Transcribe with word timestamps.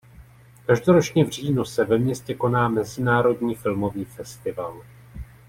Každoročně 0.65 1.25
v 1.25 1.29
říjnu 1.29 1.65
se 1.65 1.85
ve 1.85 1.97
městě 1.97 2.33
koná 2.33 2.69
mezinárodní 2.69 3.55
filmový 3.55 4.05
festival. 4.05 4.81